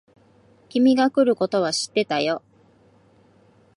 [0.69, 2.41] 君が来ることは知ってたよ。